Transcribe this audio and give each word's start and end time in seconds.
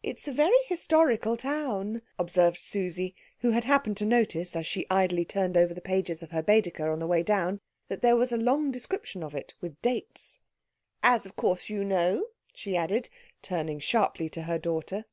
"It's 0.00 0.28
a 0.28 0.32
very 0.32 0.54
historical 0.68 1.36
town," 1.36 2.02
observed 2.20 2.60
Susie, 2.60 3.16
who 3.40 3.50
had 3.50 3.64
happened 3.64 3.96
to 3.96 4.04
notice, 4.04 4.54
as 4.54 4.64
she 4.64 4.86
idly 4.88 5.24
turned 5.24 5.56
over 5.56 5.74
the 5.74 5.80
pages 5.80 6.22
of 6.22 6.30
her 6.30 6.40
Baedeker 6.40 6.88
on 6.92 7.00
the 7.00 7.06
way 7.08 7.24
down, 7.24 7.60
that 7.88 8.00
there 8.00 8.14
was 8.14 8.30
a 8.30 8.36
long 8.36 8.70
description 8.70 9.24
of 9.24 9.34
it 9.34 9.54
with 9.60 9.82
dates. 9.82 10.38
"As 11.02 11.26
of 11.26 11.34
course 11.34 11.68
you 11.68 11.82
know," 11.82 12.28
she 12.54 12.76
added, 12.76 13.08
turning 13.42 13.80
sharply 13.80 14.28
to 14.28 14.42
her 14.42 14.56
daughter. 14.60 15.04